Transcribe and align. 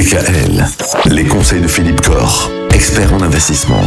DKL, 0.00 0.66
les 1.10 1.24
conseils 1.26 1.60
de 1.60 1.68
Philippe 1.68 2.00
Corr, 2.00 2.50
expert 2.72 3.12
en 3.12 3.20
investissement. 3.20 3.82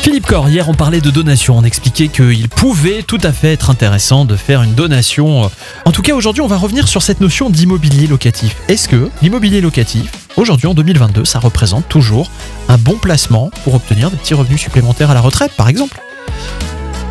Philippe 0.00 0.24
Corr, 0.24 0.48
hier 0.48 0.70
on 0.70 0.74
parlait 0.74 1.02
de 1.02 1.10
donation, 1.10 1.58
on 1.58 1.64
expliquait 1.64 2.08
qu'il 2.08 2.48
pouvait 2.48 3.02
tout 3.02 3.18
à 3.22 3.30
fait 3.30 3.52
être 3.52 3.68
intéressant 3.68 4.24
de 4.24 4.36
faire 4.36 4.62
une 4.62 4.72
donation. 4.72 5.50
En 5.84 5.92
tout 5.92 6.00
cas 6.00 6.14
aujourd'hui 6.14 6.40
on 6.40 6.46
va 6.46 6.56
revenir 6.56 6.88
sur 6.88 7.02
cette 7.02 7.20
notion 7.20 7.50
d'immobilier 7.50 8.06
locatif. 8.06 8.56
Est-ce 8.68 8.88
que 8.88 9.10
l'immobilier 9.20 9.60
locatif, 9.60 10.10
aujourd'hui 10.36 10.66
en 10.66 10.72
2022, 10.72 11.26
ça 11.26 11.40
représente 11.40 11.86
toujours 11.90 12.30
un 12.70 12.78
bon 12.78 12.96
placement 12.96 13.50
pour 13.64 13.74
obtenir 13.74 14.10
des 14.10 14.16
petits 14.16 14.32
revenus 14.32 14.62
supplémentaires 14.62 15.10
à 15.10 15.14
la 15.14 15.20
retraite 15.20 15.52
par 15.58 15.68
exemple? 15.68 16.00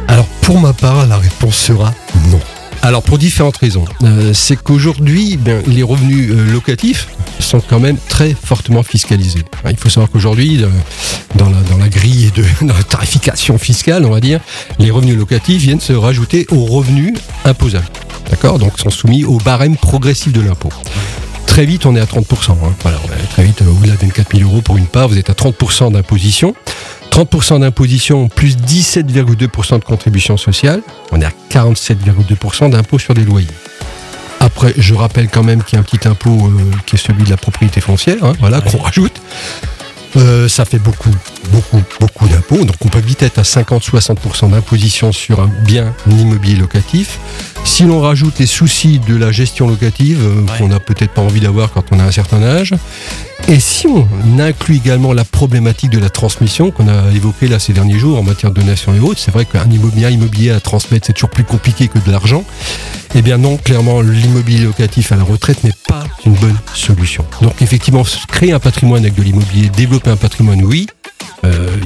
Alors 0.07 0.25
pour 0.41 0.59
ma 0.59 0.73
part, 0.73 1.05
la 1.05 1.17
réponse 1.17 1.55
sera. 1.55 1.93
Alors 2.83 3.03
pour 3.03 3.17
différentes 3.17 3.57
raisons. 3.57 3.85
Euh, 4.03 4.33
c'est 4.33 4.55
qu'aujourd'hui, 4.55 5.37
ben, 5.37 5.61
les 5.67 5.83
revenus 5.83 6.31
euh, 6.31 6.51
locatifs 6.51 7.07
sont 7.39 7.59
quand 7.61 7.79
même 7.79 7.97
très 8.09 8.33
fortement 8.43 8.81
fiscalisés. 8.81 9.43
Il 9.69 9.77
faut 9.77 9.89
savoir 9.89 10.09
qu'aujourd'hui, 10.09 10.63
euh, 10.63 10.67
dans 11.35 11.49
la, 11.49 11.57
dans 11.69 11.77
la 11.77 11.89
grille 11.89 12.31
de 12.35 12.43
dans 12.65 12.73
la 12.73 12.83
tarification 12.83 13.57
fiscale, 13.59 14.05
on 14.05 14.09
va 14.09 14.19
dire, 14.19 14.39
les 14.79 14.89
revenus 14.89 15.15
locatifs 15.15 15.61
viennent 15.61 15.79
se 15.79 15.93
rajouter 15.93 16.47
aux 16.49 16.65
revenus 16.65 17.13
imposables. 17.45 17.85
D'accord? 18.29 18.57
Donc 18.57 18.79
sont 18.79 18.89
soumis 18.89 19.25
au 19.25 19.37
barème 19.37 19.77
progressif 19.77 20.33
de 20.33 20.41
l'impôt. 20.41 20.69
Très 21.45 21.65
vite, 21.65 21.85
on 21.85 21.95
est 21.95 21.99
à 21.99 22.05
30%. 22.05 22.51
hein. 22.51 22.55
Très 23.31 23.43
vite, 23.43 23.61
au-delà 23.61 23.95
de 23.95 24.01
24 24.01 24.37
000 24.37 24.49
euros 24.49 24.61
pour 24.61 24.77
une 24.77 24.85
part, 24.87 25.07
vous 25.09 25.17
êtes 25.17 25.29
à 25.29 25.33
30% 25.33 25.91
d'imposition. 25.91 26.55
30% 27.11 27.59
d'imposition 27.59 28.29
plus 28.29 28.55
17,2% 28.57 29.79
de 29.79 29.83
contribution 29.83 30.37
sociale, 30.37 30.81
on 31.11 31.19
est 31.21 31.25
à 31.25 31.33
47,2% 31.51 32.69
d'impôt 32.69 32.97
sur 32.97 33.13
les 33.13 33.23
loyers. 33.23 33.47
Après, 34.39 34.73
je 34.77 34.95
rappelle 34.95 35.27
quand 35.27 35.43
même 35.43 35.61
qu'il 35.61 35.75
y 35.75 35.77
a 35.77 35.81
un 35.81 35.83
petit 35.83 36.07
impôt 36.07 36.47
euh, 36.47 36.71
qui 36.87 36.95
est 36.95 36.99
celui 36.99 37.23
de 37.23 37.29
la 37.29 37.37
propriété 37.37 37.79
foncière, 37.79 38.23
hein, 38.23 38.33
voilà, 38.39 38.61
qu'on 38.61 38.79
rajoute. 38.79 39.21
Euh, 40.17 40.49
ça 40.49 40.65
fait 40.65 40.79
beaucoup, 40.79 41.11
beaucoup, 41.51 41.81
beaucoup 41.99 42.27
d'impôts. 42.27 42.65
Donc 42.65 42.75
on 42.83 42.87
peut 42.87 42.99
vite 42.99 43.23
être 43.23 43.39
à 43.39 43.43
50-60% 43.43 44.49
d'imposition 44.49 45.11
sur 45.11 45.41
un 45.41 45.49
bien 45.63 45.93
immobilier 46.09 46.55
locatif. 46.55 47.19
Si 47.63 47.83
l'on 47.83 48.01
rajoute 48.01 48.37
les 48.39 48.45
soucis 48.45 48.99
de 48.99 49.15
la 49.15 49.31
gestion 49.31 49.67
locative, 49.67 50.19
euh, 50.21 50.41
Ouais. 50.41 50.57
qu'on 50.57 50.67
n'a 50.67 50.79
peut-être 50.79 51.11
pas 51.13 51.21
envie 51.21 51.39
d'avoir 51.39 51.71
quand 51.71 51.83
on 51.91 51.99
a 51.99 52.03
un 52.03 52.11
certain 52.11 52.43
âge, 52.43 52.73
et 53.47 53.59
si 53.59 53.87
on 53.87 54.07
inclut 54.39 54.75
également 54.75 55.13
la 55.13 55.23
problématique 55.23 55.89
de 55.89 55.97
la 55.99 56.09
transmission 56.09 56.69
qu'on 56.71 56.87
a 56.87 57.11
évoquée 57.15 57.47
là 57.47 57.59
ces 57.59 57.73
derniers 57.73 57.97
jours 57.97 58.19
en 58.19 58.23
matière 58.23 58.51
de 58.51 58.59
donation 58.61 58.93
et 58.93 58.99
autres, 58.99 59.19
c'est 59.19 59.31
vrai 59.31 59.45
qu'un 59.45 59.69
immobilier, 59.69 60.09
immobilier 60.11 60.51
à 60.51 60.59
transmettre, 60.59 61.07
c'est 61.07 61.13
toujours 61.13 61.29
plus 61.31 61.43
compliqué 61.43 61.87
que 61.87 61.97
de 61.99 62.11
l'argent. 62.11 62.43
Eh 63.15 63.21
bien 63.21 63.37
non, 63.37 63.57
clairement, 63.57 64.01
l'immobilier 64.01 64.65
locatif 64.65 65.11
à 65.11 65.15
la 65.15 65.23
retraite 65.23 65.63
n'est 65.63 65.73
pas 65.87 66.03
une 66.25 66.33
bonne 66.33 66.57
solution. 66.75 67.25
Donc 67.41 67.61
effectivement, 67.61 68.03
créer 68.27 68.51
un 68.51 68.59
patrimoine 68.59 69.01
avec 69.03 69.15
de 69.15 69.23
l'immobilier, 69.23 69.69
développer 69.69 70.09
un 70.11 70.17
patrimoine, 70.17 70.63
oui, 70.63 70.87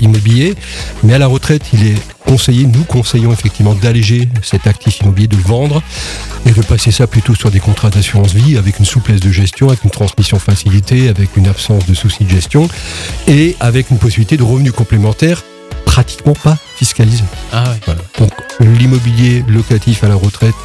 immobilier, 0.02 0.56
mais 1.04 1.14
à 1.14 1.18
la 1.18 1.28
retraite, 1.28 1.64
il 1.74 1.88
est 1.88 1.96
conseillé, 2.26 2.66
nous 2.66 2.84
conseillons 2.84 3.32
effectivement 3.32 3.74
d'alléger 3.74 4.28
cet 4.42 4.68
actif 4.68 5.00
immobilier, 5.00 5.28
de 5.28 5.36
le 5.36 5.44
vendre 5.44 5.82
et 6.46 6.52
de 6.52 6.62
passer 6.62 6.92
ça 6.92 7.08
plutôt 7.08 7.36
sur 7.36 7.52
des 7.52 7.60
contrats 7.60 7.90
d'assurance 7.90 8.34
vie 8.34 8.58
avec 8.58 8.80
une 8.80 8.86
souplesse 8.86 9.20
de 9.20 9.32
gestion, 9.32 9.68
avec 9.70 9.84
une 9.84 9.92
transmission 9.92 10.40
facilitée, 10.40 11.08
avec 11.10 11.38
une 11.38 11.48
absence 11.48 11.86
de 11.86 11.94
soucis 11.94 12.26
de 12.26 12.30
gestion 12.30 12.68
et 13.28 13.56
avec 13.60 13.92
une 13.92 13.98
possibilité 13.98 14.38
de 14.38 14.44
revenus 14.44 14.74
complémentaires 14.74 15.44
pratiquement 15.86 16.34
pas 16.34 16.58
fiscalisés. 16.76 17.24
Ah. 17.54 17.76
Voilà. 17.86 18.02
Donc 18.20 18.32
l'immobilier 18.60 19.44
locatif 19.48 20.04
à 20.04 20.10
la 20.10 20.16
retraite, 20.16 20.56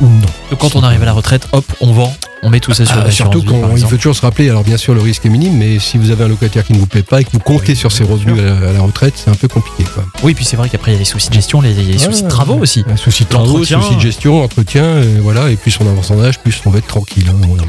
non. 0.00 0.08
Donc 0.50 0.58
quand 0.60 0.76
on 0.76 0.82
arrive 0.82 1.02
à 1.02 1.06
la 1.06 1.12
retraite, 1.12 1.48
hop, 1.52 1.64
on 1.80 1.92
vend, 1.92 2.14
on 2.42 2.50
met 2.50 2.60
tout 2.60 2.72
ça 2.72 2.84
sur 2.86 2.96
Ah, 3.04 3.10
surtout 3.10 3.40
vie, 3.40 3.46
quand 3.46 3.60
par 3.60 3.70
il 3.70 3.74
exemple. 3.74 3.90
faut 3.92 3.96
toujours 3.96 4.16
se 4.16 4.22
rappeler, 4.22 4.48
alors 4.50 4.62
bien 4.64 4.76
sûr 4.76 4.94
le 4.94 5.00
risque 5.00 5.26
est 5.26 5.28
minime, 5.28 5.56
mais 5.56 5.78
si 5.78 5.98
vous 5.98 6.10
avez 6.10 6.24
un 6.24 6.28
locataire 6.28 6.64
qui 6.64 6.72
ne 6.72 6.78
vous 6.78 6.86
plaît 6.86 7.02
pas 7.02 7.20
et 7.20 7.24
que 7.24 7.30
vous 7.32 7.38
comptez 7.40 7.74
sur 7.74 7.90
ses 7.92 8.04
revenus 8.04 8.38
à 8.38 8.42
la, 8.42 8.68
à 8.70 8.72
la 8.72 8.80
retraite, 8.80 9.14
c'est 9.16 9.30
un 9.30 9.34
peu 9.34 9.48
compliqué. 9.48 9.84
Quoi. 9.92 10.04
Oui, 10.22 10.34
puis 10.34 10.44
c'est 10.44 10.56
vrai 10.56 10.68
qu'après 10.68 10.92
il 10.92 10.94
y 10.94 10.96
a 10.96 11.00
les 11.00 11.04
soucis 11.04 11.28
de 11.28 11.34
gestion, 11.34 11.60
les, 11.60 11.72
les 11.74 11.98
soucis 11.98 12.22
de 12.22 12.28
travaux 12.28 12.58
aussi. 12.58 12.84
Un 12.90 12.96
souci 12.96 13.24
de 13.24 13.28
travaux, 13.28 13.46
L'entretien. 13.54 13.80
souci 13.82 13.96
de 13.96 14.00
gestion, 14.00 14.42
entretien, 14.42 14.84
euh, 14.84 15.18
voilà, 15.22 15.50
et 15.50 15.56
plus 15.56 15.76
on 15.80 15.88
avance 15.88 16.10
en 16.10 16.20
âge, 16.22 16.38
plus 16.38 16.60
on 16.66 16.70
va 16.70 16.78
être 16.78 16.86
tranquille. 16.86 17.26
hein, 17.28 17.36
voilà. 17.48 17.64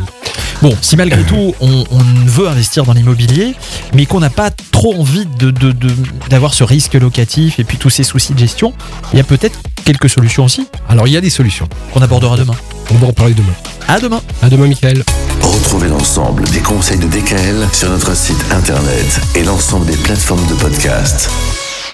Bon, 0.62 0.76
si 0.82 0.98
malgré 0.98 1.24
tout 1.24 1.54
on, 1.62 1.86
on 1.90 2.00
veut 2.26 2.50
investir 2.50 2.84
dans 2.84 2.92
l'immobilier, 2.94 3.56
mais 3.94 4.06
qu'on 4.06 4.20
n'a 4.20 4.30
pas 4.30 4.50
trop 4.72 4.94
envie 5.00 5.26
de, 5.26 5.52
de- 5.52 5.72
de- 5.72 5.94
d'avoir 6.30 6.54
ce 6.54 6.64
risque 6.66 6.96
locatif 6.96 7.60
et 7.60 7.64
puis 7.64 7.78
tous 7.78 7.90
ces 7.90 8.04
soucis 8.04 8.34
de 8.34 8.40
gestion, 8.40 8.74
il 9.14 9.18
y 9.18 9.20
a 9.22 9.24
peut-être 9.24 9.58
quelques 9.86 10.10
solutions 10.10 10.44
aussi 10.44 10.68
Alors 10.90 11.08
il 11.08 11.14
y 11.14 11.18
a 11.18 11.22
des 11.22 11.30
solutions. 11.30 11.68
qu'on 11.94 12.02
abordera 12.02 12.36
demain. 12.36 12.56
On 12.92 12.96
va 12.96 13.08
en 13.08 13.14
parler 13.14 13.34
demain. 13.34 13.54
À 13.90 14.00
demain 14.00 14.22
À 14.44 14.50
demain, 14.52 14.68
Michael. 14.68 15.04
Retrouvez 15.42 15.88
l'ensemble 15.88 16.44
des 16.50 16.60
conseils 16.60 17.00
de 17.00 17.08
DKL 17.08 17.68
sur 17.74 17.90
notre 17.90 18.16
site 18.16 18.38
internet 18.52 19.20
et 19.34 19.44
l'ensemble 19.44 19.88
des 19.88 19.98
plateformes 19.98 20.46
de 20.46 20.54
podcast. 20.54 21.28